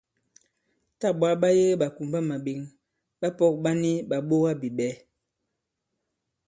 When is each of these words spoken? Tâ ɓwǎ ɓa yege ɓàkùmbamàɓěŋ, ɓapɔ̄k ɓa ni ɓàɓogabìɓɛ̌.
Tâ 0.99 1.07
ɓwǎ 1.19 1.29
ɓa 1.41 1.49
yege 1.57 1.79
ɓàkùmbamàɓěŋ, 1.81 2.59
ɓapɔ̄k 3.19 3.53
ɓa 3.63 3.71
ni 3.81 3.91
ɓàɓogabìɓɛ̌. 4.09 4.93